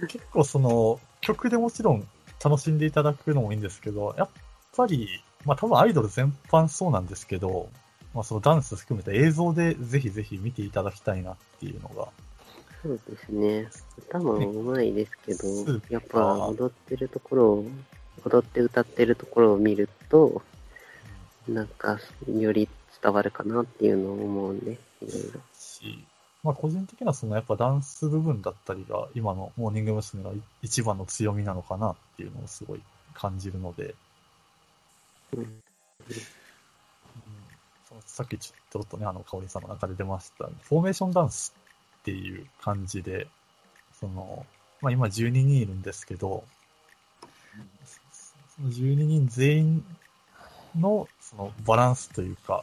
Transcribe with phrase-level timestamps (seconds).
[0.00, 2.06] 結構その、曲でもちろん
[2.44, 4.28] 楽しんでいただくのもいいんですけど、やっ
[4.76, 7.68] ぱり、まあ多分アイドル全般そうなんですけど、
[8.14, 12.08] まあそのダンス含めた映像でぜひぜひ見ていただきたいなっていうのが。
[12.82, 13.68] そうですね。
[13.98, 17.66] 歌もうまいですけど、ねやっぱ踊ってるところを、
[18.24, 20.42] 踊って歌ってるところを見ると、
[21.48, 22.68] なんか、より
[23.02, 24.72] 伝わるかなっていうのを思うんで、
[25.02, 25.40] いろいろ。
[26.46, 30.22] し、まあ個人的にはそのやっぱダンス部分だったりが今のモーニング娘。
[30.22, 32.80] の一番の強みなのかなっていうのをすごい
[33.14, 33.94] 感じるので、
[35.36, 35.62] うん。
[38.04, 41.54] さっきちょっとね、あの、香織さんの中で出ました、フォーメーションダンス
[42.00, 43.26] っていう感じで、
[43.98, 44.46] その、
[44.80, 46.44] まあ今12人いるんですけど、
[48.56, 49.84] その12人全員
[50.78, 52.62] のそのバランスというか、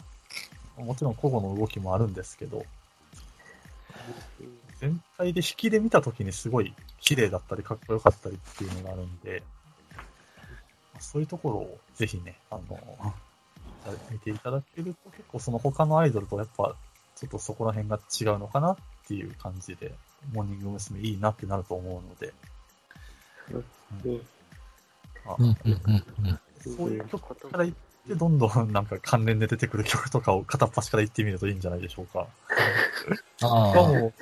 [0.77, 2.65] もちろん個々の動きもあるんですけど、
[4.79, 9.43] 全体で引きで見たときにすごい綺麗だったりかっこよかったりっていうのがあるんで、
[10.99, 12.79] そういうところをぜひね、あの、
[14.11, 16.75] 見ていただけると結構その他のアイドルとやっぱ
[17.15, 18.77] ちょっとそこら辺が違うのかなっ
[19.07, 19.93] ていう感じで、
[20.33, 20.99] モーニング娘。
[21.01, 22.33] いいなってなると思うので、
[23.51, 23.57] う
[24.07, 26.39] んうんうんうん。
[26.75, 27.75] そういう曲から言っ
[28.07, 32.27] て、どんどんなんか関連で出てくる曲とかを片っ端から言ってみるといいんじゃないでしょうか。
[33.37, 33.73] しかああ。
[33.75, 34.13] も、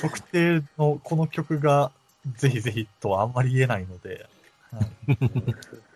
[0.00, 1.90] 特定のこの曲が
[2.36, 4.26] ぜひぜひとはあんまり言えないので、
[4.70, 4.86] はい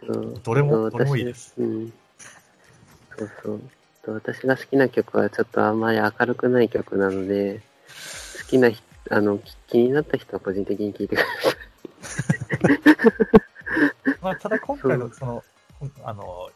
[0.06, 1.92] そうどれもそうどれもいいです私うん。
[3.18, 3.60] そうそう。
[4.04, 7.60] と私が好きな曲はちょっとあんまり明るくない曲なので、
[8.40, 11.54] 好きな人、あの、き気になった人は個人的に聴いてください。
[14.22, 15.44] まあ、ただ今回のその、
[16.04, 16.50] あの、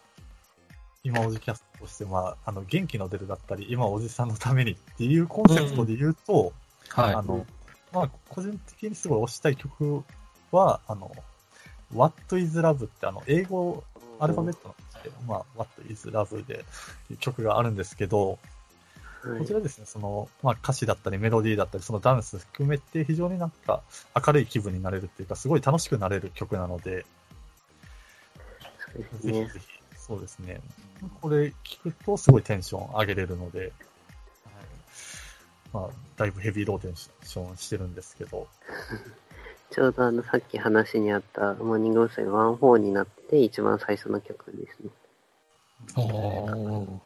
[1.04, 6.52] 今おじキャストとして、まあ、あの、元気の出るだったり、今おじさんのためにっていうコンセプトで言うと、
[6.90, 7.14] はい。
[7.14, 7.46] あの、
[7.92, 10.04] まあ、個人的にすごい推したい曲
[10.52, 11.10] は、あの、
[11.94, 13.82] What is Love ってあの、英語、
[14.18, 16.64] アルファベットなんですけど、まあ、What is Love で
[17.18, 18.38] 曲があるんですけど、はい
[19.38, 23.82] こちらですね、その、まあ歌詞だったりメロディーだったり、そのダンス含めて非常になんか
[24.16, 27.06] 明るい気分になれるっていうか、すごい楽しくなれる曲なので。
[28.96, 30.60] ぜひぜひ、そうですね。
[31.20, 33.70] これ聞くとすごいテンション上げれるので、はい、
[35.72, 38.48] まあ、だいぶヘビーローテーションしてるんですけど、
[39.70, 42.26] ちょうどあの、さっき話にあったモーニング娘。
[42.26, 44.90] ワンフォーになって一番最初の曲ですね。
[45.96, 46.98] おー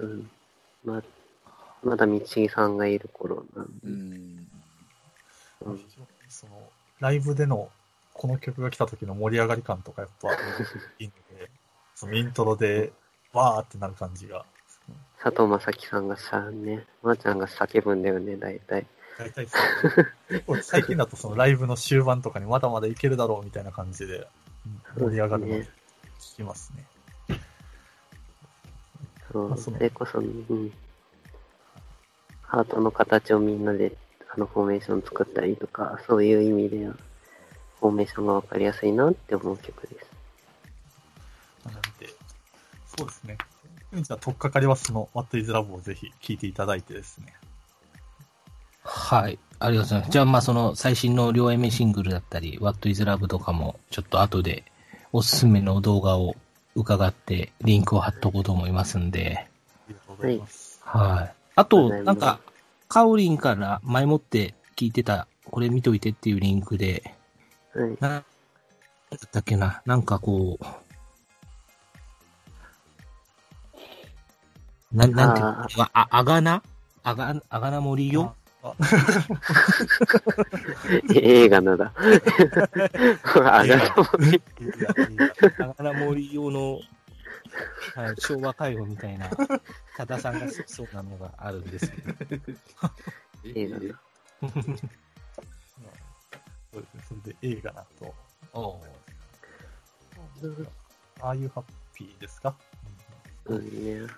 [0.00, 0.30] うん。
[0.84, 1.02] ま、
[1.82, 3.72] まだ道木さんがいる頃なんで。
[3.84, 4.48] うん。
[5.66, 5.80] うん
[6.30, 7.70] その、ライブでの
[8.14, 10.32] この曲が来た時の盛り上がり感とかやっぱ
[10.98, 11.18] いいので、
[12.02, 12.92] そのイントロで
[13.32, 14.44] わーってなる感じが、
[15.22, 18.86] 佐藤正樹さんがさ、ね、まー、ちゃんが叫ぶんだよね、大体。
[19.16, 19.58] 大体そ
[20.48, 20.62] う。
[20.62, 24.26] 最近だとそのライブの終盤とかにまだまだいけるだろうみたいな感じで
[24.96, 25.66] うん盛り上がるの聞
[26.38, 27.38] きますね。
[29.30, 30.72] そう、あそのそれこそ、うん。
[32.42, 33.96] ハートの形をみんなで、
[34.34, 36.94] あの、フォーメーション作ったりとか、そういう意味では、
[37.78, 40.11] フォーメーションがわかりやすいなって思う曲です。
[42.96, 43.38] そうですね。
[43.94, 47.34] じゃあ、とっかかりはその What is Love をぜひ聴いていただいてですね。
[48.82, 49.38] はい。
[49.58, 50.10] ありがとうございます。
[50.10, 54.64] じゃあ、まあ、その最新の両 A 目シングルだったり、What is Love とかも、ちょっと後で
[55.12, 56.34] おすすめの動画を
[56.74, 59.46] 伺って、リンクを貼っとこうと思いますんで。
[59.86, 60.80] ありがとうございます。
[60.84, 61.34] はい。
[61.54, 62.40] あと、なんか、
[62.88, 67.14] カオリンから前もって聞いてた、これ見といてっていうリンクで、
[67.74, 67.96] はい。
[68.00, 68.24] な、なんだ
[69.26, 70.64] ったっけな、なんかこう、
[74.92, 75.62] ななんていうの？
[75.84, 76.62] ああ、あがな？
[77.02, 78.34] あが、あがな森よ？
[78.62, 78.74] あ
[81.14, 81.92] 映画のだ。
[81.96, 82.02] あ
[83.66, 84.28] がらもね。
[84.28, 84.32] い
[84.64, 84.70] や
[85.08, 86.78] いやあがな森用の、
[87.96, 89.28] はい、昭和介護みたいな、
[89.96, 92.14] 多田さんが好きそうなのがあるんですけど。
[93.44, 93.94] 映画の。
[96.72, 97.02] そうですね。
[97.08, 98.14] それで映画だと、
[98.52, 98.80] お
[101.20, 102.54] ああいうハッピーですか、
[103.46, 104.08] うんうんね。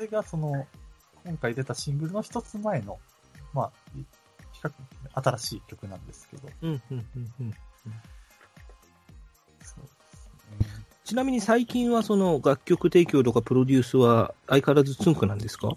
[0.00, 0.66] それがその、
[1.26, 2.98] 今回出たシングルの一つ前の、
[3.52, 3.70] まあ、
[4.52, 4.76] 比較的
[5.12, 7.54] 新しい曲なんですけど、うんうんうんうん
[9.62, 10.86] そうですね。
[11.04, 15.68] ちなみに最近はその楽曲提供とかプロデュースは相変わらずツンクなんですか？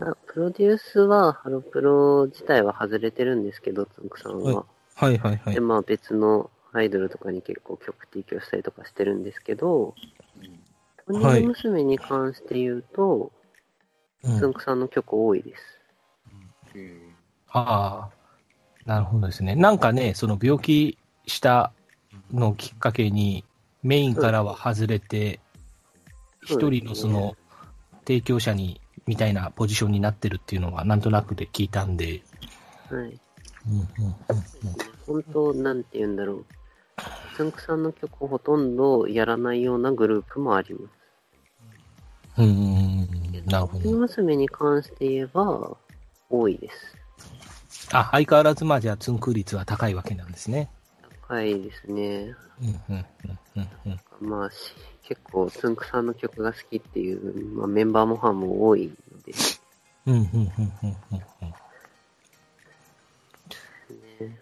[0.00, 4.66] あプロデュースは、ハロプロ自体は外れてるんですけど、つんくさんは。
[4.94, 5.60] はいはいはいで、。
[5.60, 9.94] まあ別のアイドルとかに結構曲提供したりとかしてるんですけど、
[11.08, 11.84] モーニング娘。
[11.84, 13.32] に関して言うと、
[14.24, 15.62] うんつんくさんの曲多いです。
[16.76, 17.14] うん。
[17.48, 18.22] ああ。
[18.86, 19.54] なるほどですね。
[19.56, 21.72] なんかね、その病気した
[22.32, 23.44] のをきっかけに、
[23.82, 25.40] メインからは外れて、
[26.44, 27.36] 一、人のその、
[28.06, 32.22] 提供者に、みたいなポジションになってるっていうのは、なんとなくで聞いたんで、
[32.90, 33.20] はい。
[33.68, 34.12] うんうんうんうん
[35.06, 36.46] 本当、なんて言うんだろう。
[37.36, 41.02] つんくさんの曲をほとんどやらないようなグループもあります。
[42.38, 43.98] うんうんうんうんなるほ雪ど。
[43.98, 45.76] 娘に関して言えば、
[46.30, 46.96] 多いです。
[47.92, 50.70] あ、相変わらずまあじゃあ、ツンク率は高いわけなんですね。
[51.28, 52.34] 高いですね。
[52.60, 53.68] うんうんうんうん
[54.22, 59.32] うんまあ、し結構、つんくさんの曲が好きっていう、まあ、メンバーもファンも多いので、
[60.06, 60.52] うんうんうんうん
[60.84, 61.52] うんうん
[64.28, 64.38] ね。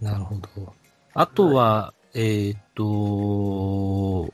[0.00, 0.85] なるほど。
[1.18, 4.32] あとは、えーっと、モ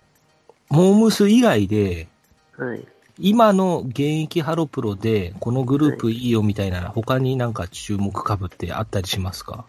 [0.69, 2.09] ームス以外で、
[2.59, 2.85] はい。
[3.21, 9.65] 今の現役ハロプロで、このグループいいよみたいな、他になんか注目株ってあったりしますか？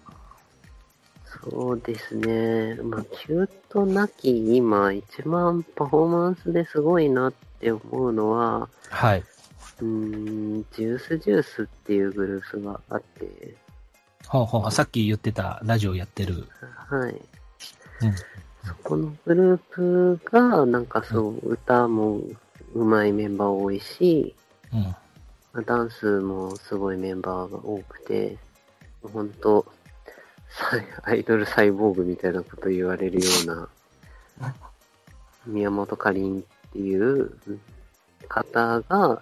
[1.43, 2.75] そうですね。
[2.81, 9.23] まあ、キュートなき今、一番パフォーマンスですごいなって思うのは、はい。
[9.81, 13.53] うーん、ジュースジュースっていうグループがあって、
[14.27, 16.47] はあはあ、さっき言ってたラジオやってる。
[16.89, 17.11] はい。
[17.11, 18.15] うん。
[18.65, 19.57] そこのグルー
[20.17, 22.21] プが、なんかそう、歌も
[22.73, 24.35] 上手いメンバー多いし、
[24.73, 24.81] うん。
[24.81, 24.95] ま
[25.53, 28.37] あダンスもすごいメンバーが多くて、
[29.01, 29.65] ほんと、
[30.49, 33.69] サ イアイドルサイボーグみたいなこと言われるような、
[35.45, 37.37] 宮本かりんっていう
[38.27, 39.21] 方が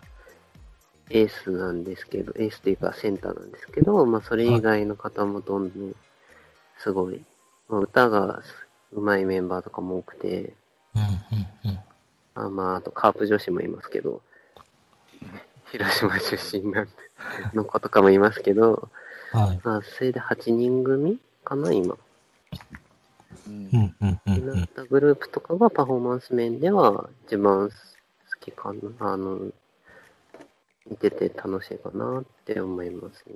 [1.13, 5.95] エースなんですけど、エースというかセンターなんですけど、まあそれ以外の方もどんどん
[6.79, 7.21] すごい、
[7.69, 8.41] まあ、歌が
[8.93, 10.53] 上手いメンバーとかも多くて、
[10.95, 11.79] うん、うん、うん。
[12.33, 14.21] あまあ、あとカープ女子もいますけど、
[15.71, 16.91] 広島出身なんで、
[17.53, 18.89] の子とかもいますけど、
[19.31, 19.59] はい。
[19.63, 21.95] まあ、それで8人組かな、今。
[23.47, 24.55] うんうん、うん、うん、う。
[24.55, 27.75] なんったグループとかがパフォーマンス面では一番好
[28.39, 29.11] きかな。
[29.11, 29.50] あの、
[30.91, 33.35] 見てて楽しいかなって思いますね。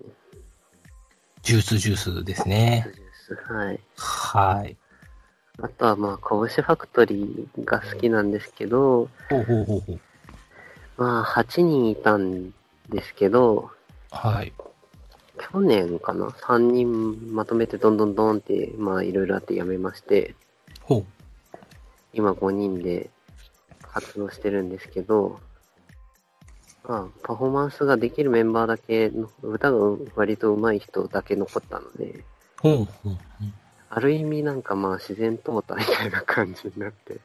[1.41, 2.91] ジュースジュースですね。
[3.47, 3.79] はい。
[3.95, 4.77] はい。
[5.61, 9.99] あとはまあ、拳ファクトリーが好きなんですけど、ほうほうほうほう。
[10.97, 12.51] まあ、8人いたん
[12.89, 13.71] ですけど、
[14.11, 14.51] はい。
[15.37, 20.35] 去年かな ?3 人まとめてどんどんどんって、まあいろいろあって辞めまして、
[20.81, 21.05] ほう。
[22.13, 23.09] 今5人で
[23.81, 25.39] 活動してるんですけど、
[26.87, 29.77] まあパフォーマンスができるメンバーだけの、歌が
[30.15, 32.23] 割と上手い人だけ残ったので、
[32.61, 33.17] ほうほう。
[33.89, 37.17] ある意味なんかまあ自然淘汰みたいな感じになって、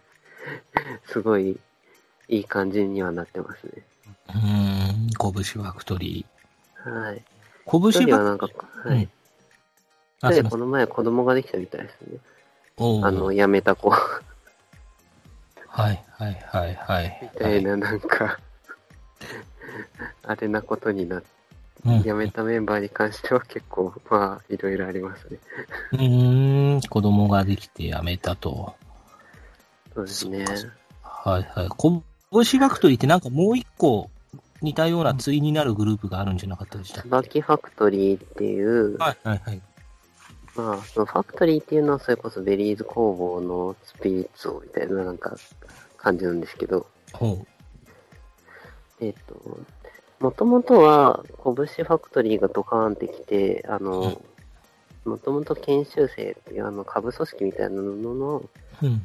[1.07, 1.59] すごい
[2.29, 3.83] いい感じにはなってますね。
[4.29, 4.37] うー
[4.93, 6.25] ん、拳ファクトリ
[6.75, 7.17] はい。
[7.17, 7.23] ー。
[7.93, 8.49] 拳ファなんか、
[8.85, 9.09] はい。
[10.23, 10.45] あ、すいません。
[10.45, 12.19] でこの前子供ができたみたいですね。
[13.03, 13.91] あの、辞めた子。
[13.91, 14.21] は
[15.93, 17.19] い、はい、はい、はい。
[17.23, 18.39] みたいな、なんか、
[20.23, 25.39] あれなことになって、うん辞めたメンバーに関しては結構、まあ、いろいろありますね。
[25.93, 28.75] うーん、子供ができて辞めたと。
[29.95, 30.45] そうですね。
[31.03, 31.69] はいはい。
[31.69, 34.11] こぶしファクトリーってなんかもう一個
[34.61, 37.09] 似たような対になるグループがあるんじゃなかったでしたっけ？
[37.09, 39.63] 椿ファクトリーっていう、はいはいはい。
[40.55, 45.35] まあ、そのファクトリーっていうのはそれこそ Berryz工房のスピリッツをみたいななんか
[45.97, 47.47] 感じなんですけど、ほ
[49.01, 49.59] えっ、と、
[50.21, 54.21] もともとは、こぶしファクトリーがドカーンってきて、あの、
[55.07, 58.49] もともと研修生っていうあの、下部組織みたいなのの、う。
[58.83, 59.03] うん。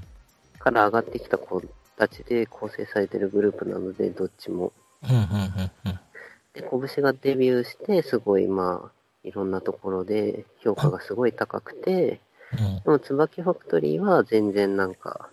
[0.59, 1.61] から上がってきた子
[1.95, 4.73] たちで構成されてるグループなので、どっちも。
[5.03, 5.99] うんうんうんうん。
[6.53, 8.91] で、拳がデビューして、すごい、まあ、
[9.23, 12.19] いろんなところで評価がすごい高くて、
[12.51, 15.29] うんでも、椿ファクトリーは全然なんか、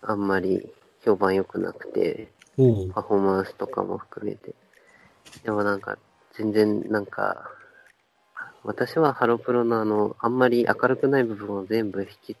[0.00, 0.72] あんまり
[1.04, 4.54] 評判良くなくて、パフォーマンスとかも含めて。
[5.44, 5.98] でもなんか、
[6.34, 7.50] 全然なんか、
[8.64, 12.36] 私はハロプロのあの、あんまり明るくない部分を全部引き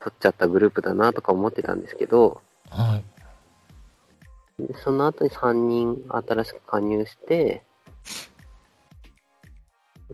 [0.00, 4.62] 取っちゃったグループだなとか思ってたんですけど、はい。
[4.62, 7.62] でその後に3人新しく加入して、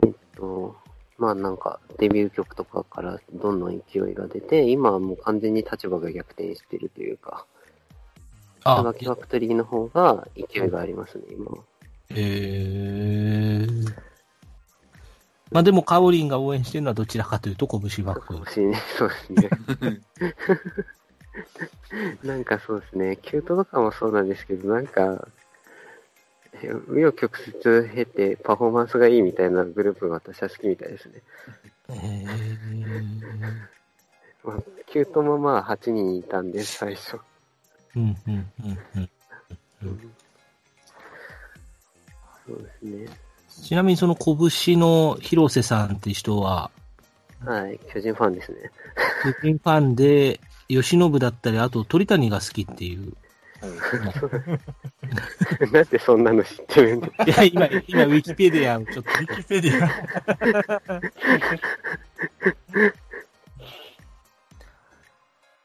[0.02, 0.76] えっと、
[1.18, 7.46] まあなんかデビュー曲とかからどんどん勢いが出て、今はもう完全に立場が逆転してるというか、
[8.64, 11.58] あ、椿ファクトリーの方が勢いがありますね、今は。
[12.10, 13.94] えー。
[15.50, 18.42] まあでも、カオリンが応援してるのはどちらかというと、拳ファクトリー。
[18.42, 19.50] 欲しいね、そうですね。
[22.24, 25.28] なんかそうですね、キュートとかもそうなんですけど、なんか、
[26.60, 31.22] 紆余曲折経てパフォーマンスがいいみたいなグループが私は好きみたいですね。
[31.90, 32.98] えー、
[34.44, 37.18] まあ、キュートもまあ8人いたんで、最初。
[37.96, 39.10] うん、うん、うん、
[39.84, 40.14] うん。
[42.46, 43.06] そうですね。
[43.62, 46.70] ちなみにその拳の広瀬さんって人は、
[47.44, 48.70] はい、巨人ファンですね。
[49.22, 53.14] 巨人ファンで、吉信だったり、あと鳥谷が好きっていう。
[55.72, 59.86] なんでそんなの知ってるんでいや、今、今、ウィキペディアをちょっと、ウィキペディア。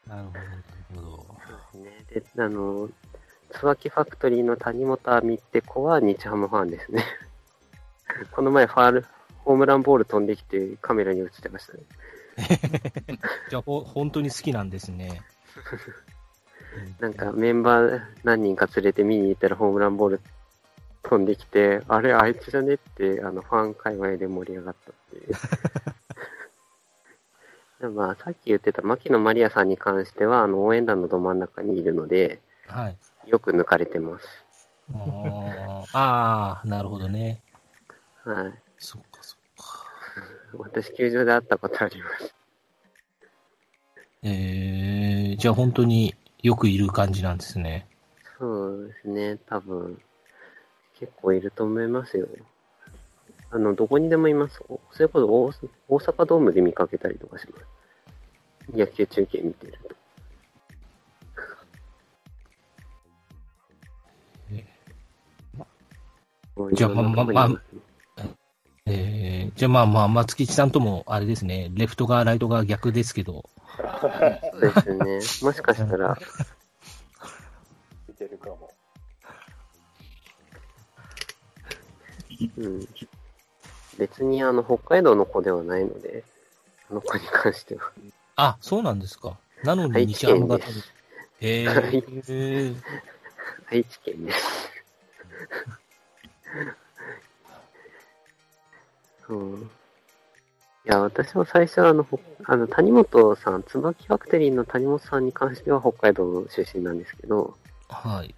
[0.08, 0.64] なるほど、なる
[0.96, 1.26] ほ
[1.74, 1.80] ど。
[1.80, 2.06] ね。
[2.10, 2.90] で、あの、
[3.60, 7.04] 椿ファクトリーの谷本亜美って子は日ハムファンですね。
[8.32, 9.06] この前ファール、
[9.40, 11.84] ホームランボール飛んできてカメラに映ってましたね。
[13.50, 15.22] じゃあ、ほ、本当に好きなんですね。
[17.00, 20.22] なんかメンバー何人か連れて見に行ったらホームランボール
[21.04, 25.34] 飛んできて、あれあいつじゃねって、あのファン界隈で盛り上がったっていう。
[27.82, 32.98] で まあ、さっき言ってた牧野マリアさんに関しては、あの応援団のど真ん中にいるので、はい。
[33.30, 34.28] よく抜かれてます。
[34.94, 37.42] あーあー、なるほどね。
[38.24, 38.54] はい。
[38.78, 39.86] そっかそっか。
[40.58, 42.36] 私、球場で会ったことあります。
[44.24, 47.88] えー、じゃあ本当によくいる感じなんですね。
[48.40, 50.02] そうですね、多分、
[51.00, 52.28] 結構いると思いますよ。
[53.52, 54.62] あの、どこにでもいます。
[54.70, 57.66] おそれこそ大大阪ドームで見かけたりとかします。
[58.76, 59.99] 野球中継見てると。
[66.74, 67.62] じゃあまままま
[68.92, 73.48] えー、じゃあまあまあ、松吉さんとも、あれですね、レフト側、ライト側逆ですけど、
[74.02, 74.08] そ
[74.58, 75.48] うですね。
[75.48, 76.18] もしかしたら、
[78.08, 78.72] 見てるかも。
[82.58, 82.88] うん。
[84.00, 86.24] 別にあの、北海道の子ではないので、
[86.90, 87.92] あの子に関しては。
[88.38, 89.38] あ、そうなんですか。
[89.64, 90.94] なのに愛知日ハムが県です。
[91.42, 92.76] えはいー、
[93.72, 94.72] 愛知県です。
[99.28, 99.70] そう。
[100.86, 107.56] いや、私も最初はあの、ほあの、谷本さん、椿ファクトリーの谷本さんに関しては北海道出身なんですけど、
[107.90, 108.34] はい。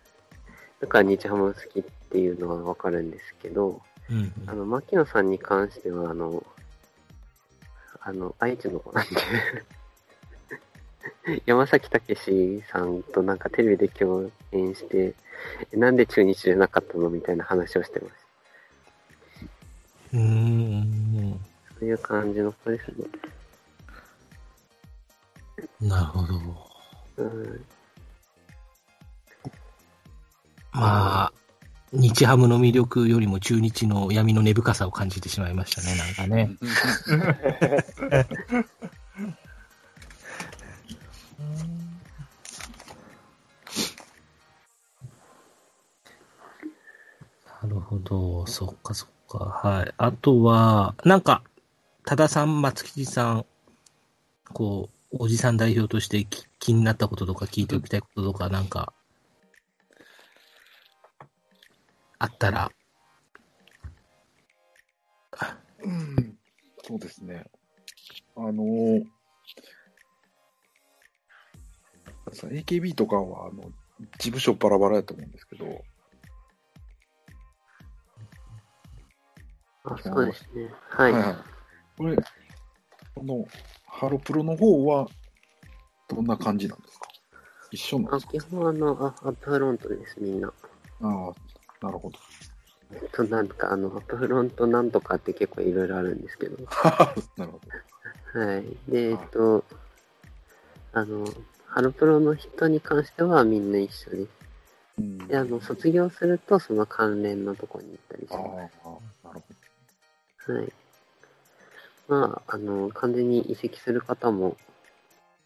[0.80, 6.44] だから日ハム好きっていうのはわかるんですけど、うんあの、牧野さんに関しては、あの、
[8.02, 9.12] あの、愛知の子なんで、
[11.46, 15.14] 山崎武さんとなんかテレビで共演して、え
[15.74, 17.10] なんで中日じゃなかったの？
[17.10, 18.16] みたいな話をしてます。
[20.14, 20.22] うん。
[20.22, 20.28] うー
[21.36, 21.40] ん。
[21.80, 23.06] そういう感じの子ですね。
[25.80, 26.34] なるほど。
[27.18, 27.66] うん、
[30.72, 31.34] まあ、
[31.94, 36.52] 日ハムの魅力よりも中日の闇の根深さを感じてしまいましたね、なんかね。
[48.46, 49.40] そっかそっか。
[49.40, 49.94] はい。
[49.98, 51.44] あとは、なんか、
[52.06, 53.46] 多田さん、松吉さん、
[54.54, 56.28] こう、おじさん代表として
[56.60, 58.94] 気になったこととか聞いておきたいこととか、なんか、
[62.20, 62.72] あったら、
[65.84, 66.38] うん
[66.84, 67.46] そうですね。
[68.36, 69.06] あのー、
[72.30, 73.72] AKB とかは、あの、
[74.18, 75.84] 事務所バラバラやと思うんですけど、
[79.84, 80.70] あ、そうですね。
[80.90, 81.14] はい。
[81.14, 81.36] はいはい
[81.98, 82.16] これ、
[83.14, 83.48] この、
[83.86, 85.08] ハロプロの方は、
[86.08, 87.08] どんな感じなんですか？
[87.72, 88.32] 一緒なんですか？
[88.36, 90.48] あ基本あの、あアップフロントです、みんな。
[90.48, 90.52] あ
[91.02, 91.06] あ、
[91.86, 92.18] なるほど。
[92.94, 96.58] えっと、なんかあの、アップフロントなんとかって結構いろいろあるんですけど。
[97.38, 98.64] なるほはい。
[98.88, 99.64] で、えっと、
[100.94, 101.26] あの、
[101.68, 104.30] ハロプロの人に関してはみんな一緒です。
[104.98, 105.04] ど。
[105.04, 105.18] うん。
[105.28, 108.78] で、あの、卒業するとその関連のとこに行ったりしま、す。
[110.48, 110.74] はい。
[112.08, 114.58] まあ、あの、完全に移籍する方も、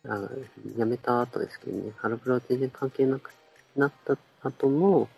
[0.08, 0.30] あ
[0.78, 3.32] 辞めた後ですけどね、ハロプロは全然関係なく
[3.75, 5.10] なった後も、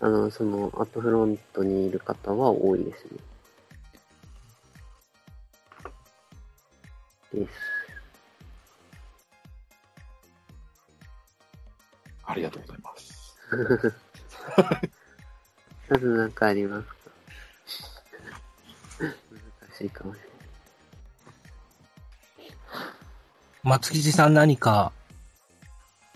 [0.00, 3.10] あの、その、アップフロントにいる方は多いですね。
[7.32, 7.52] です。
[12.22, 12.30] ど。
[12.30, 13.36] ありがとうございます。
[15.88, 17.03] まずなんかありますか難
[19.76, 20.34] しいかもしれない。
[23.62, 24.92] 松吉さん何か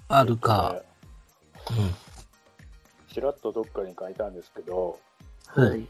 [0.09, 0.83] あるか、
[1.71, 1.95] うん。
[3.13, 4.99] ちらっとどっかに書いたんですけど、
[5.47, 5.87] はい。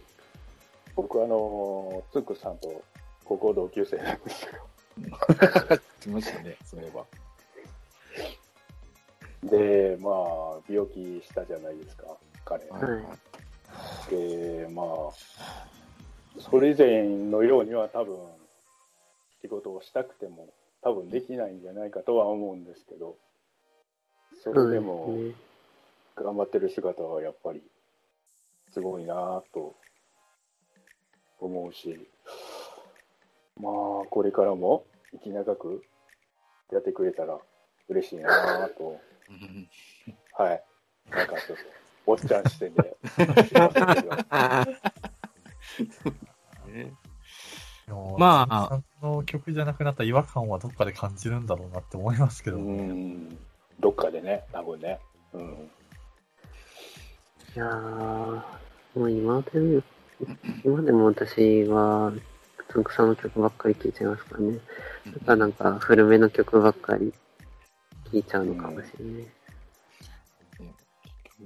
[0.94, 2.82] 僕、あの、つくさんと
[3.24, 4.50] 高校同級生なんですよ。
[6.12, 7.04] ましたね、そういえば。
[9.44, 12.04] で、まあ、病気したじゃないですか、
[12.44, 12.66] 彼。
[12.68, 13.02] はいはい
[14.10, 14.86] で、まあ、
[16.38, 18.16] それ以前のようには多分、
[19.42, 20.48] 仕事をしたくても、
[20.82, 23.16] 多分できないんじゃないかとは思うんですけど、
[24.42, 25.16] それでも、
[26.16, 27.62] 頑張ってる姿はやっぱり、
[28.72, 29.74] すごいなぁと
[31.40, 32.06] 思うし、
[33.60, 33.72] まあ、
[34.10, 35.82] これからも息長く
[36.70, 37.38] やってくれたら
[37.88, 39.68] 嬉しいなぁと、う ん
[40.32, 40.62] はい。
[41.10, 41.64] なんかちょっと、
[42.06, 42.96] おっちゃん視点で、
[46.72, 46.92] ね
[48.18, 52.82] まあさんの曲じゃなくなった違和感はどっかで感じるんだろうなって思いますけどうね。
[52.82, 53.38] ん、
[53.80, 54.98] どっかでね、多分ね。
[55.32, 55.70] うん。
[57.56, 58.42] いやー、
[58.94, 59.82] もう今でも、
[60.64, 62.12] 今でも私は、
[62.70, 64.58] つんくさんの曲ばっかり聴いちゃいますからね。
[65.06, 67.14] だからなんか古めの曲ばっかり
[68.12, 69.26] 聴いちゃうのかもしれない。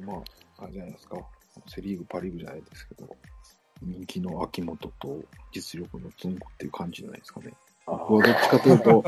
[0.01, 1.19] まあ、あれじゃないですか。
[1.69, 3.17] セリーグ、パリーグじゃないですけど、
[3.85, 5.21] 人気の秋元と
[5.53, 7.53] 実力のつんこっていう感じじゃないですかね。
[7.87, 9.05] あ僕はどっちかというと、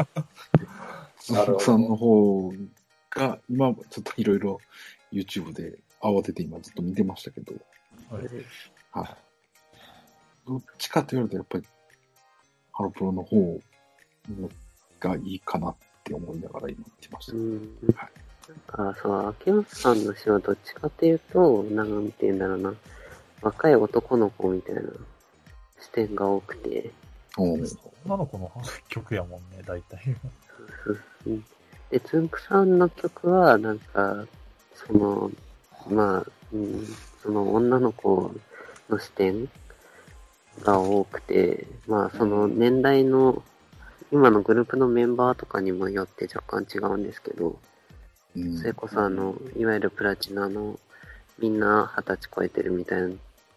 [1.18, 2.52] つんくさんの方
[3.10, 4.60] が、今ちょっといろいろ
[5.12, 7.54] YouTube で慌てて今ずっと見てましたけど、
[8.10, 8.24] はい
[8.92, 9.16] はい。
[10.46, 11.64] どっちかと言われたらやっぱり、
[12.72, 13.60] ハロプロの方
[15.00, 17.32] がいいかなって思いながら今見てました。
[17.32, 17.78] うん。
[17.94, 22.74] はいなんか、そう、秋元さんの詩はどっちかっていうと、なんて言うんだろうな、
[23.44, 24.82] 若い男の子みたいな
[25.80, 26.90] 視点が多くて、
[27.36, 28.50] 女の子の
[28.88, 30.16] 曲やもんね、大体。
[31.26, 31.44] うん
[31.94, 34.26] で、つんくさんの曲は、なんか、
[34.74, 35.30] その、
[35.88, 36.84] まあ、うん、
[37.22, 38.34] その女の子
[38.88, 39.48] の視点
[40.62, 43.44] が多くて、まあ、その年代の、
[44.10, 47.60] 今のグループのメンバーとかにもよって若干違うんですけど、
[48.34, 48.58] うん。
[48.58, 50.80] それこそあの、いわゆるプラチナの、
[51.38, 53.10] みんな二十歳超えてるみたいな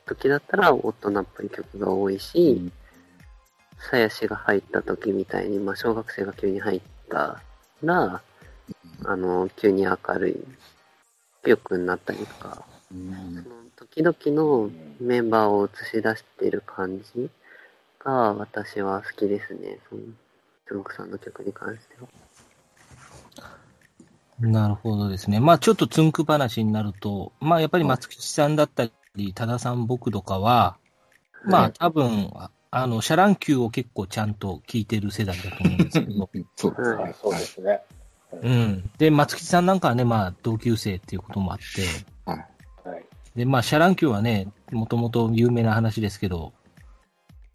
[0.07, 2.71] 時だったら、大人っぽい曲が多いし、
[3.91, 7.41] さやしが入った時みたいに、まあ、小学生が急に入った
[7.83, 8.21] ら、
[9.05, 10.37] あの、急に明るい
[11.45, 17.29] 曲になったりとか、うんその時々のメンバーを映し出してる感じ
[17.99, 19.77] が私は好きですね。
[19.89, 20.01] その、
[20.67, 22.07] つんくさんの曲に関しては。
[24.39, 25.39] なるほどですね。
[25.39, 28.91] まあちょっとつんく話になると、まあやっぱり松吉さんだったり、
[29.33, 30.77] 多田さん僕とかは、
[31.45, 32.31] まあ多分、
[32.71, 37.03] あの、シャ乱Qを結構ちゃんと聞いてる世代だと思うんですけど、 そうですね。
[37.03, 37.81] あそうですね。
[38.41, 38.91] うん。
[38.97, 41.87] で、松吉さんなんかはね、まあ同級生っていうこともあって、
[42.25, 42.89] はい。
[42.89, 43.05] はい。
[43.35, 46.53] で、まあシャ乱Qはね、もともと有名な話ですけど、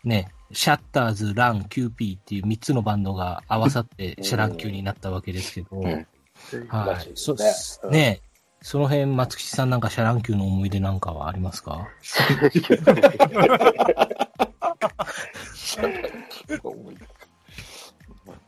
[0.04, 6.06] ね、シャッターズ、ラン、キューピーっていう3つのバンドが合わさってシャ乱Qになったわけですけど、はい
[6.68, 6.88] はい。
[6.88, 8.20] らしいですそね
[8.62, 11.88] その辺、松吉さんなんかシャラン級の思い出なんかはありますか？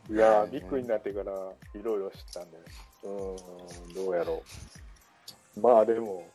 [0.09, 1.31] いやー、ビッグになってから
[1.73, 2.57] いろいろ知ったんで、
[3.03, 4.43] うーん、どうやろ
[5.57, 5.59] う。
[5.59, 6.29] まあでも、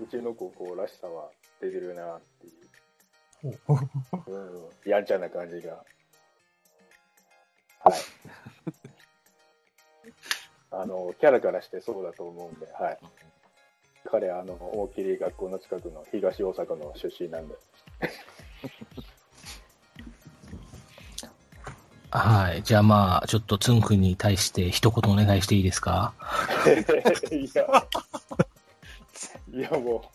[0.00, 2.46] うちの高校らしさは出てるなって
[3.46, 3.58] いう
[4.84, 5.84] うん、やんちゃな感じが。
[7.84, 7.94] はい。
[10.72, 12.98] あの、キャラからしてそうだと思うんで、はい。
[14.10, 17.54] 彼、あの、大きい学校の近くの東大阪の出身なんで。
[22.10, 22.62] はい。
[22.62, 26.12] じゃあまあ、ちょっとつんくんに対して一言お願いしていいですか？
[29.48, 30.10] いや、いやも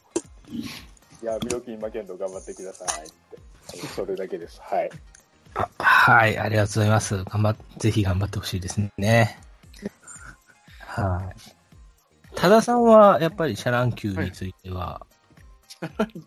[0.47, 3.87] う、いや、病気に負けんと頑張ってくださいって。
[3.95, 4.61] それだけです。
[4.61, 4.89] はい。
[5.79, 6.37] はい。
[6.37, 7.23] ありがとうございます。
[7.23, 9.39] 頑張っ、ぜひ頑張ってほしいですね。
[12.47, 15.05] 多田さんは、やっぱりシャラン級については、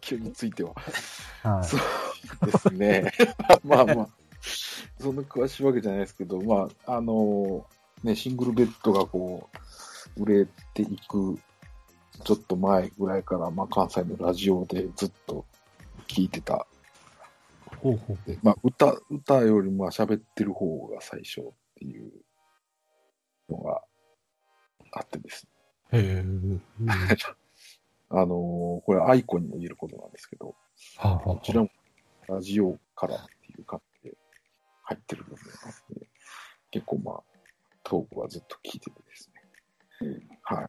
[0.03, 0.75] 級については。
[1.43, 1.65] はい。
[1.65, 3.11] そうですね。
[3.65, 4.09] まあまあ、
[5.01, 7.67] そんな詳しいわけじゃないですけど、まあ、あの
[8.05, 9.49] ね、シングルベッドがこ
[10.19, 11.39] う、売れていく、
[12.23, 15.47] ちょっと前ぐらいから、まあ、関西のラジオでずっと
[16.07, 16.67] 聞いてた。
[17.79, 18.19] ほうほう。
[18.31, 21.45] でまあ、歌、歌よりも喋ってる方が最初っ
[21.77, 22.13] ていう
[23.49, 23.81] のが
[24.93, 25.60] あってですね。
[25.93, 26.25] へえ。
[28.13, 30.55] あのこれアイコンにも言えることなんですけど、
[30.97, 31.71] はあはあこちらも
[32.29, 34.17] ラジオからっていう感じで
[34.83, 36.07] 入ってる部分があって、
[36.71, 37.21] 結構まあ、
[37.85, 40.21] トークはずっと聞いててですね。
[40.43, 40.67] はい。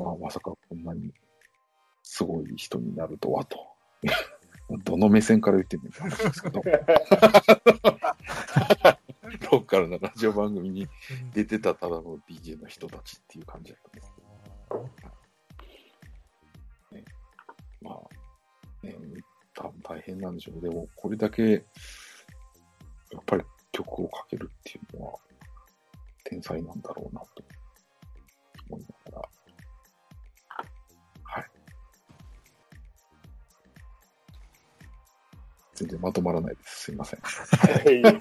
[0.00, 1.12] まあ、まさかこんなに
[2.02, 3.58] すごい人になるとはと。
[4.84, 6.62] どの目線から言ってんのかですけど。
[9.50, 10.88] ローカルなラジオ番組に
[11.32, 14.12] 出てたただの DJ の人たちっていう感じだったんです
[20.04, 20.60] 変なんでしょう。
[20.60, 21.62] でも、これだけ、やっ
[23.26, 25.18] ぱり曲をかけるっていうのは、
[26.24, 27.28] 天才なんだろうなと
[28.70, 29.28] 思いながら、
[31.24, 31.44] はい。
[35.74, 36.84] 全然まとまらないです。
[36.84, 37.20] すいません。
[37.20, 38.02] はい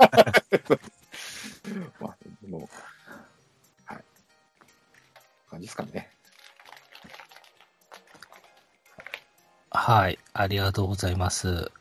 [1.99, 2.69] まあ、でも、
[3.85, 4.03] はい。
[5.49, 6.12] 感じですかね。
[9.73, 10.19] はい。
[10.33, 11.71] ありがとうございます。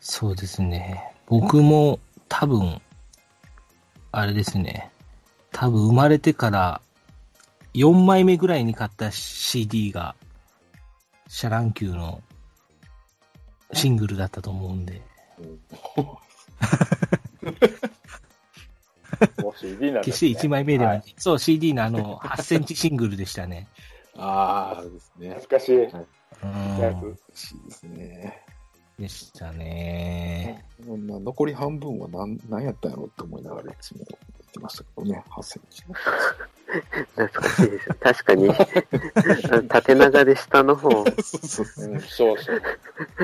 [0.00, 1.14] そうですね。
[1.26, 2.80] 僕も多分、
[4.10, 4.90] あれですね。
[5.52, 6.80] 多分生まれてから
[7.74, 10.16] 4枚目ぐらいに買った CD が、
[11.28, 12.20] シャ乱Q の
[13.72, 15.00] シングルだったと思うんで。
[19.42, 20.30] もう CD なんです、ね。
[20.32, 21.04] 決して1枚目ではない。
[21.06, 23.68] いそう、CD のあの、8センチシングルでしたね。
[24.20, 25.30] ああ、ですね。
[25.30, 25.84] 懐かしい。
[25.84, 25.90] う
[26.80, 27.00] やん。
[27.00, 28.44] 嬉しいですね。
[28.98, 30.66] でしたね。
[30.86, 35.82] 残り半分は何何やったんやろって思いながらいつも言ってましたけどね、8センチ。
[37.16, 37.96] 懐かしいですよ。
[38.00, 42.62] 確かに、縦長で下の方、そうそうそううん、そうそう。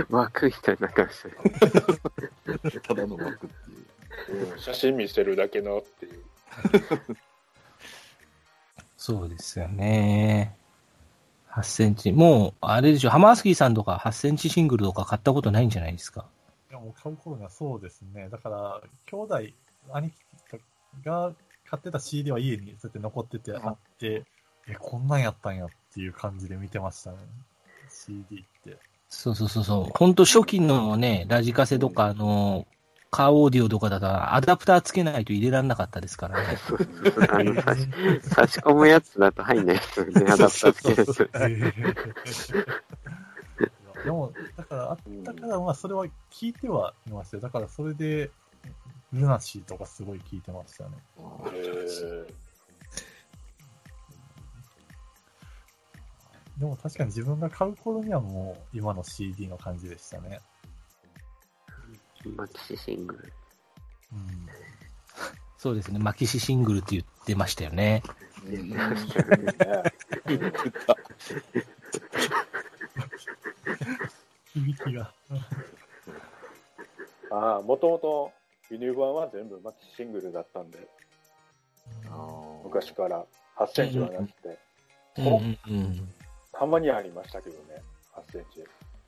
[0.08, 2.80] 枠みたいになってましたね。
[2.80, 4.52] ただの枠っていう。
[4.52, 6.24] うん、写真見せるだけのっていう。
[8.96, 10.56] そうですよね。
[11.56, 12.12] 8センチ。
[12.12, 16.26] もう、あれでしょ、ハマースキーさんとか8センチシングルとか買ったことないんじゃないですか？
[16.70, 18.28] いや、もう買う頃にはそうですね。
[18.28, 19.36] だから、兄弟、
[19.92, 20.14] 兄貴
[21.04, 21.32] が
[21.68, 24.24] 買ってた CD は家にそうやって残っててあって、
[24.68, 27.18] え、こんなんやったんやっていう感じで見てましたね。
[27.88, 28.78] CD って。
[29.08, 29.92] そうそうそうそう。
[29.96, 32.66] ほんと初期のね、ラジカセとか、あの、
[33.10, 36.56] カーオーディオとかだとアダプターつけないと入れられなかったですからね。
[36.68, 37.88] そうそう差し、
[38.22, 41.72] 差し込むやつだと入んないですよね、アダプターつけるや
[42.34, 42.66] つ。
[44.04, 47.42] でも、だから、あったから、まあ、それは聞いてはいましたよ。
[47.42, 48.30] だから、それで、
[49.12, 50.90] ルナシーとかすごい聞いてましたね。
[56.58, 60.40] でも確かに自分が買う頃にはもう、今の CD の感じでしたね。
[62.36, 63.32] マキシシングル。
[64.12, 64.46] うん。
[65.58, 65.98] そうですね。
[65.98, 68.02] マキシシングルって言ってましたよね。
[68.44, 69.54] 出てましたよね。
[74.52, 75.12] 響きが。
[77.30, 78.32] ああ、もともと
[78.70, 80.88] 輸入版は全部マキシングルだったんで、
[82.64, 83.24] 昔から
[83.56, 84.58] 8センチはなくて、
[85.18, 86.14] うんうんうん。
[86.52, 87.82] たまにありましたけどね、
[88.14, 88.64] 8センチ。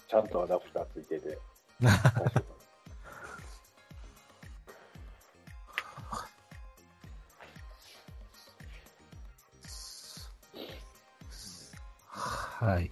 [0.08, 1.38] ちゃんとアダプターついてて。
[12.60, 12.90] はい。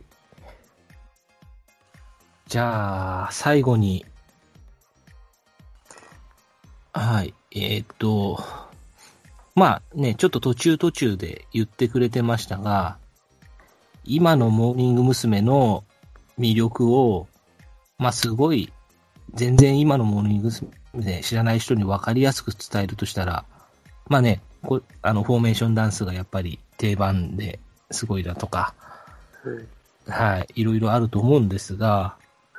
[2.47, 4.07] じゃあ、最後に、
[6.93, 8.45] はい、えーっと、
[9.57, 12.99] まあね、ちょっと途中途中で言ってくれてましたが、
[14.05, 15.41] 今のモーニング娘。
[15.41, 15.83] の
[16.39, 17.27] 魅力を、
[17.99, 18.73] まあすごい、
[19.35, 20.51] 全然今のモーニング
[20.95, 21.23] 娘。
[21.23, 23.45] 知らない人に分かりやすく伝えるとしたら、
[24.07, 27.59] まあね、こあの、フォーメーションダンスがやっぱり定番で
[27.91, 28.75] すごいだとか、
[30.09, 30.61] はい。
[30.61, 30.81] い、ろい。
[30.81, 32.17] ろあると思うんですが、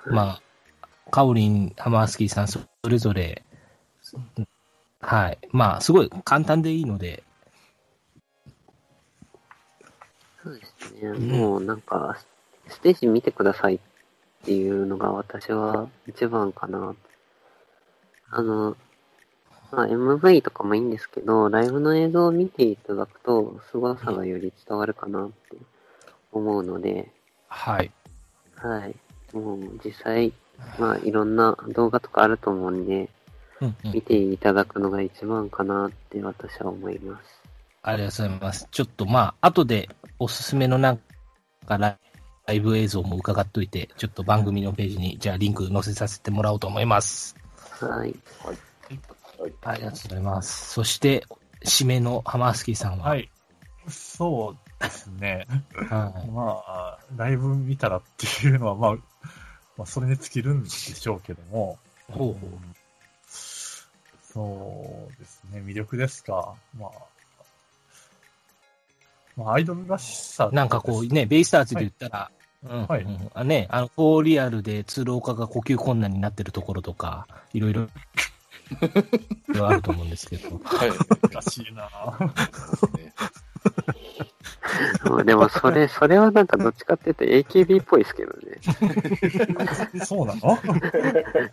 [0.10, 0.40] ま
[0.82, 3.44] あ、カオリン、ハマースキーさん、それぞれ、
[5.00, 6.10] はい、まあ、すごい。
[6.24, 6.82] 簡単でい。
[6.82, 6.86] い。
[6.86, 7.24] ので、
[10.44, 11.14] そうですね。
[11.14, 12.18] もうなんか、
[12.68, 13.76] ステージ見てください。
[13.76, 13.80] っ
[14.46, 14.70] てい。
[14.70, 16.96] うのが私は一番かな。
[18.30, 18.76] あの、
[19.72, 20.78] まあ、MV とかもい。
[20.78, 20.82] い。
[20.82, 22.76] んですけど、ライブの映像を見てい。
[22.78, 25.58] ただくと、凄さがより伝わるかなって
[26.38, 27.12] 思うので、
[27.48, 27.92] はい、
[28.56, 28.96] はい。
[29.36, 30.34] もう実際、
[30.80, 33.10] まあいろんな動画とかあると思うんで、
[33.60, 37.42] うんうん見ていただくのが一番かなって私は思います。
[37.82, 38.68] ありがとうございます。
[38.70, 41.00] ちょっとまあ、後でおすすめのなん
[41.66, 41.98] かラ
[42.52, 47.36] イブ映像も伺っといて、ちょっと番組のページに、じゃあリンク載せさせてもらおうと思います。
[47.80, 48.16] はい。
[48.44, 48.58] はい。
[49.64, 50.74] ありがとうございます。
[50.74, 51.26] そして、
[51.66, 53.10] 締めのハマースキーさんは、。
[53.10, 53.30] はいい。
[53.90, 55.48] そうですね。
[55.90, 56.30] はい。
[56.30, 58.92] まあ、ライブ見たらっていうのは、まあ、
[59.78, 61.78] まあ、それに尽きるんでしょうけども、
[62.10, 62.50] ほうほう。
[64.34, 66.56] そうですね、魅力ですか。
[66.78, 66.92] まあ、
[69.36, 70.50] まあ、アイドルらしさ。
[70.52, 72.32] なんかこうね、ベイスターズで言ったら、
[72.64, 72.86] うん。
[72.88, 73.04] はい。
[73.04, 77.88] うんあね、あの、フォーリアルで通路化が呼吸困難になってるところとか、いろいろ、
[79.64, 80.60] あると思うんですけど。
[80.64, 80.92] はい。
[81.34, 81.84] らしいな。
[82.98, 83.14] ね
[84.20, 84.37] うん
[85.26, 88.58] でもそれ、それはなんかどっちかっていうと AKB っぽいですけどね。
[90.06, 90.58] そうなの？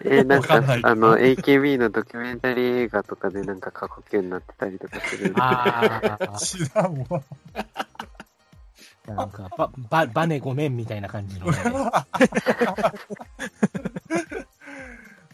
[0.04, 5.32] えーなんかわかんあの AKB のドキュメンタリー映画とかでなんか過呼吸になってたりとかする。
[5.38, 7.22] ああ、知らんわ。
[9.06, 11.58] なんか、ば、ば、バネごめんみたいな感じのね。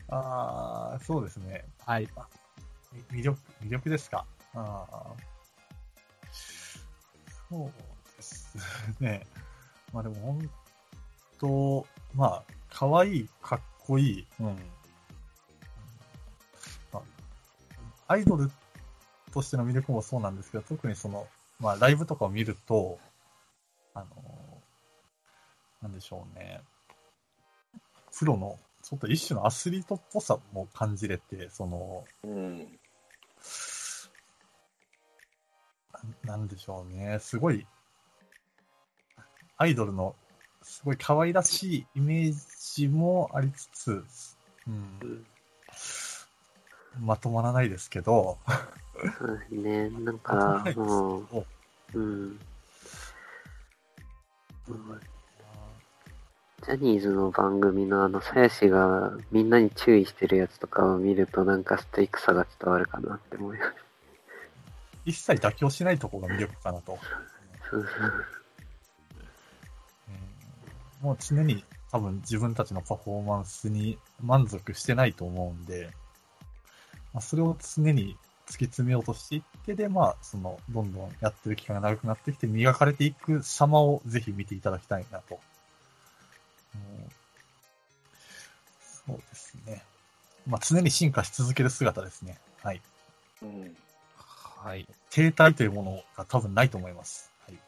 [0.09, 1.65] ああ、そうですね。
[1.87, 2.09] はい。
[3.13, 4.25] 魅力、魅力ですか？
[4.55, 5.07] ああ。
[7.51, 8.57] そうです
[9.03, 9.27] ね。
[9.93, 10.51] まあでも本
[11.41, 14.27] 当、まあ、可愛い、かっこいい。
[14.39, 14.57] うん。
[16.93, 17.01] ま
[18.07, 18.49] あ、アイドル
[19.33, 21.27] としての魅力もそうなんですけど、特にその、
[21.59, 22.99] まあ、ライブとかを見ると、
[23.95, 24.63] あの、
[25.83, 26.61] なんでしょうね。
[28.17, 32.79] プロの、ちょっと一種のアスリートっぽさも感じれて、その、うん。
[36.25, 37.19] なんでしょうね。
[37.21, 37.67] すごい、
[39.57, 40.15] アイドルの、
[40.63, 42.35] すごい可愛らしいイメー
[42.75, 44.05] ジもありつつ、
[44.67, 45.27] うん、
[47.01, 48.39] まとまらないですけど、
[49.19, 49.91] そうですね。
[49.91, 51.47] なんかもど、
[51.95, 52.39] う、うん。
[56.63, 63.90] ジャニーズの番組のあの、さやしがみんなに注意してるやつとかを見るとなんかストイックさが伝わるかなって思います。
[65.11, 66.99] 一切妥協しないところが魅力かなと。
[67.73, 67.83] うん
[71.03, 75.91] もう常に多分自分たちのパフォーマンスに満足してないと思うんで、
[77.13, 85.39] まあ、それを常に突き詰めようとしていって、で、まあ、その、どんどんやってる期間が長くなってきて、磨かれていく様をぜひ見ていただきたいなと。
[86.75, 86.81] うん
[89.07, 89.83] そうですね。
[90.47, 92.39] まあ、常に進化し続ける姿ですね。
[92.63, 92.81] はい。
[93.43, 93.77] うん。
[94.63, 94.87] はい。
[95.09, 97.33] 停滞というものが多分ないと思います。
[97.47, 97.59] はい。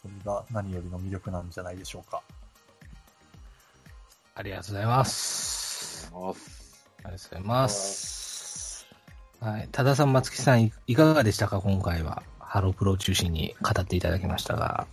[0.00, 2.22] それが何よりの魅力なんじゃないでしょうか。
[4.34, 6.10] ありがとうございます。
[6.12, 6.32] ありがとう
[7.04, 8.86] ございます。
[9.40, 9.68] はい。
[9.70, 11.60] 多田さん、松木さん、いいかがでしたか？
[11.60, 12.22] 今回は。
[12.38, 14.86] ハロープロを中心に語っていただきましたが。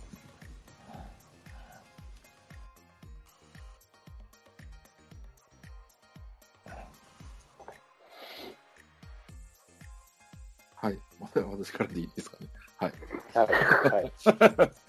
[10.82, 10.98] はい。
[11.34, 12.48] 私からでいいですかね。
[12.76, 12.92] はい。
[13.34, 13.46] はい。
[13.88, 14.12] はい。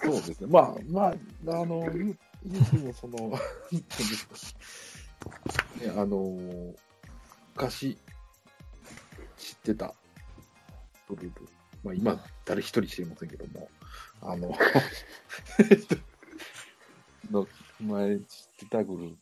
[0.00, 0.46] そうですね。
[0.48, 3.38] まあ、まあ、あの、言う、言うてもその、 ね、
[5.94, 6.74] あの、
[7.54, 7.98] 昔、
[9.36, 9.94] 知ってた
[11.08, 11.46] グループ。
[11.84, 13.68] まあ、今、誰一人知りませんけども、
[14.22, 14.56] あの、
[17.30, 17.46] の
[17.80, 18.26] 前知っ
[18.60, 19.18] てたグループ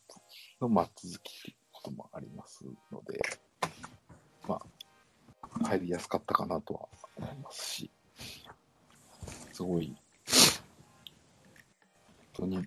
[0.61, 3.21] のまあ続きということもありますので、
[4.47, 4.76] まあ、
[5.65, 7.91] 入りやすかったかなとは思いますし、
[9.53, 9.97] すごい、
[12.35, 12.67] 本当に、本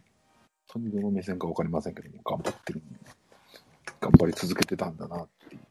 [0.67, 2.81] 当にどの目線かわかりませんけども、頑張ってる、
[4.01, 5.61] 頑張り続けてたんだなっていう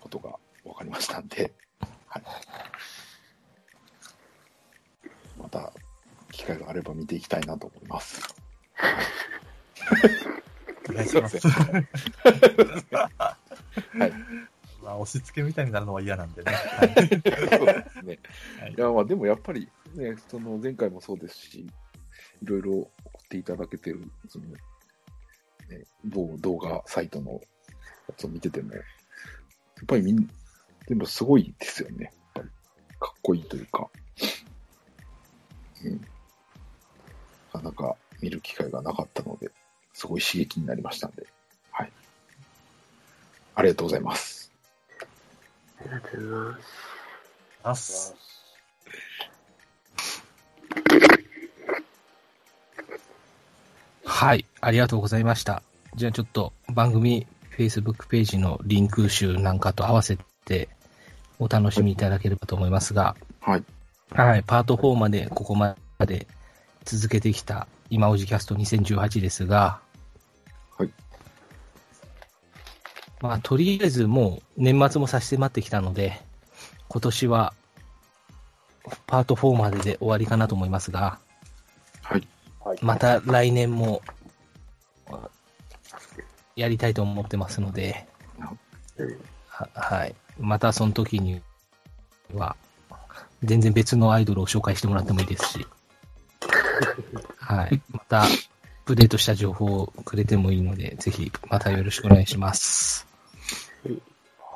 [0.00, 0.30] ことが
[0.64, 1.52] わかりましたんで、
[2.08, 2.22] はい。
[5.38, 5.72] また、
[6.32, 8.22] 機会があれば見ていきたいなと思います。
[10.90, 11.38] お願いします。
[15.06, 16.52] し付けみたいになるのは嫌なんでね。
[16.76, 16.84] は
[18.68, 22.90] いや、まあでもやっぱりね、その前回もそうですし、いろいろ送
[23.24, 24.58] っていただけてる、その、ね、
[26.04, 28.84] 某動画サイトのやつを見てても、やっ
[29.86, 30.30] ぱりみん、
[30.86, 32.04] 全部すごいですよね。
[32.04, 32.48] やっぱり
[33.00, 33.88] かっこいいというか、
[35.84, 36.00] うん。
[37.54, 39.50] なかなか見る機会がなかったので、
[39.92, 41.26] すごい刺激になりましたんで、
[41.70, 41.92] はい。
[43.54, 44.45] ありがとうございます。
[45.86, 46.54] ありがとうござい
[47.62, 48.14] ます。
[54.04, 54.44] はい。
[54.60, 55.62] ありがとうございました。
[55.94, 60.68] じゃあちょっと番組 Facebook ページのリンク集なんかと合わせて
[61.38, 63.64] お楽しみいただければと思いますが、はい。
[64.10, 64.42] はい。
[64.44, 66.26] パート4までここまで
[66.84, 69.80] 続けてきた今おじキャスト2018ですが、
[70.76, 70.90] はい。
[73.20, 76.20] まあ、とりあえずもう年末も差し迫ってきたので、
[76.88, 77.54] 今年は
[79.06, 81.18] パート4までで終わりかなと思いますが、
[82.02, 82.28] はい。
[82.64, 82.78] はい。
[82.82, 84.02] また来年も
[86.56, 88.06] やりたいと思ってますので、
[89.48, 90.14] ははい。
[90.38, 91.42] またその時に
[92.34, 92.56] は、
[93.42, 95.66] 全然別のアイドルを紹介してもらってもいいですし、
[97.38, 97.82] はい。
[97.90, 98.48] また、アッ
[98.84, 103.05] プデートした情報をくれてもいいので、ぜひ、またよろしくお願いします。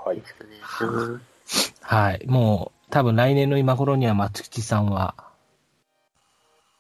[0.05, 0.29] はいよろ。
[0.29, 1.73] しくお願いします。
[1.83, 2.27] はい。
[2.27, 5.15] もう、多分来年の今頃には松吉さんは、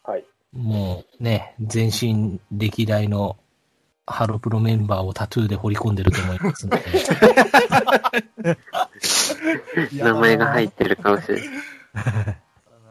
[0.02, 0.24] はい。
[0.52, 3.36] もうね、全身歴代の
[4.06, 6.84] ハロプロメンバーをタトゥーで彫り込んでると思いますので、
[10.02, 11.48] 名前が入ってるかもしれない。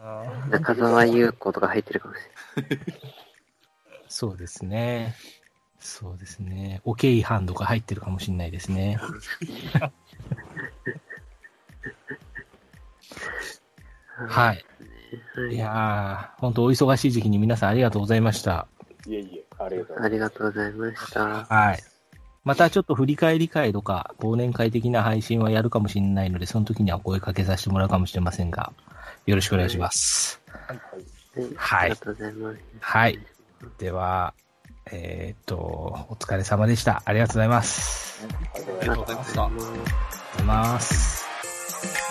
[0.02, 2.20] あ 中澤優子とか入ってるかもし
[2.56, 2.78] れない。
[4.08, 5.14] そうですね。
[5.80, 6.80] そうですね。
[6.84, 8.98] オケイハンドが入ってるかもしれないですね。
[14.14, 14.28] はい。
[14.28, 14.64] はい
[15.50, 18.68] いやー、本当お忙しい時期に皆さんありがとうございました。
[19.06, 21.44] いえいえ、ありがとうござあいりがとうございました。
[21.46, 21.82] はい。
[22.44, 28.72] またちょっと振り返り会とか、忘年会的な配信はやるかもしれないので、その時にはお声かけさせてもらうかもしれませんが、
[29.26, 30.40] よろしくお願いします。
[30.46, 30.60] ます。
[30.68, 30.80] はい。
[31.56, 32.58] はいありがとうございます。
[32.80, 33.18] はい。
[33.78, 34.34] では、
[34.86, 37.02] えっ、と、お疲れ様でした。
[37.04, 38.26] ありがとうございます。
[38.80, 39.44] ありがとうございました。
[39.44, 42.09] ありがとうございます。